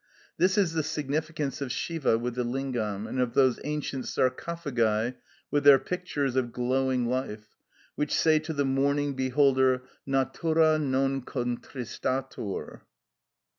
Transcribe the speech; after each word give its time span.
This 0.37 0.57
is 0.57 0.73
the 0.73 0.81
significance 0.81 1.61
of 1.61 1.71
Siva 1.71 2.17
with 2.17 2.33
the 2.33 2.43
lingam, 2.43 3.05
and 3.05 3.19
of 3.21 3.35
those 3.35 3.59
ancient 3.63 4.07
sarcophagi 4.07 5.15
with 5.51 5.63
their 5.63 5.77
pictures 5.77 6.35
of 6.35 6.51
glowing 6.51 7.05
life, 7.05 7.55
which 7.93 8.15
say 8.15 8.39
to 8.39 8.53
the 8.53 8.65
mourning 8.65 9.13
beholder, 9.13 9.83
Natura 10.07 10.79
non 10.79 11.21
contristatur. 11.21 12.81